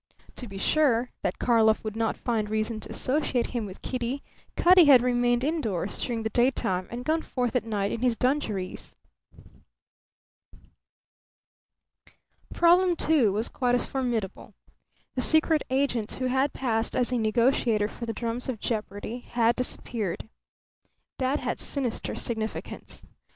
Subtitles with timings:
[0.37, 4.23] To be sure that Karlov would not find reason to associate him with Kitty,
[4.57, 8.95] Cutty had remained indoors during the daytime and gone forth at night in his dungarees.
[12.51, 14.55] Problem Two was quite as formidable.
[15.13, 19.55] The secret agent who had passed as a negotiator for the drums of jeopardy had
[19.55, 20.27] disappeared.
[21.19, 23.05] That had sinister significance.